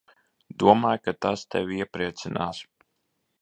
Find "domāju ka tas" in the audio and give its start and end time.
0.63-1.43